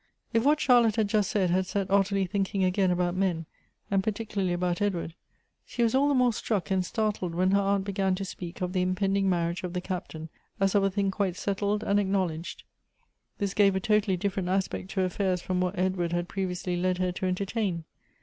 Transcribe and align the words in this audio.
If 0.33 0.43
what 0.43 0.59
Charlotte 0.59 0.95
had 0.95 1.07
just 1.09 1.29
said 1.29 1.51
had 1.51 1.67
set 1.67 1.91
Ottilie 1.91 2.25
thinking 2.25 2.63
again 2.63 2.89
about 2.89 3.13
men, 3.13 3.45
and 3.91 4.03
particularly 4.03 4.51
about 4.51 4.81
Edward, 4.81 5.13
she 5.63 5.83
was 5.83 5.93
all 5.93 6.07
the 6.07 6.15
more 6.15 6.33
struck 6.33 6.71
and 6.71 6.83
startled 6.83 7.35
when 7.35 7.51
her 7.51 7.61
aunt 7.61 7.85
began 7.85 8.15
to 8.15 8.25
speak 8.25 8.61
of 8.61 8.73
the 8.73 8.81
impending 8.81 9.29
marriage 9.29 9.61
of 9.61 9.73
the 9.73 9.79
Captain 9.79 10.29
as 10.59 10.73
of 10.73 10.83
a 10.83 10.89
thing 10.89 11.11
quite 11.11 11.35
settled 11.35 11.83
and 11.83 11.99
acknowledged. 11.99 12.63
This 13.37 13.53
gave 13.53 13.75
a 13.75 13.79
totally 13.79 14.17
different 14.17 14.49
aspect 14.49 14.89
to 14.89 15.03
affairs 15.03 15.39
from 15.39 15.61
what 15.61 15.77
Edward 15.77 16.13
had 16.13 16.27
previously 16.27 16.75
led 16.75 16.97
her 16.97 17.11
to 17.11 17.27
entertain. 17.27 17.83